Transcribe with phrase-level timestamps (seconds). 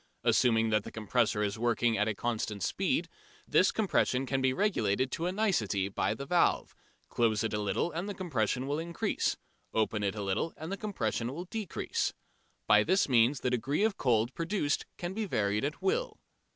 [0.23, 3.07] Assuming that the compressor is working at a constant speed,
[3.47, 6.73] this compression can be regulated to a nicety by the valve:
[7.07, 9.37] close it a little and the compression will increase:
[9.75, 12.15] open it a little and the compression will decrease.
[12.65, 16.19] By this means the degree of cold produced can be varied at will.